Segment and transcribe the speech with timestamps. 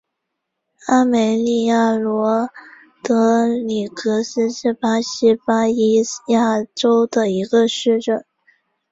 [0.87, 2.49] 阿梅利娅罗
[3.03, 8.25] 德里格斯是巴西巴伊亚州的一个市镇。